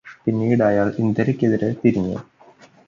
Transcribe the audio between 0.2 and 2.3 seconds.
പിന്നീട് അയാള് ഇന്ദിരയ്ക്കെതിരെ തിരിഞ്ഞു.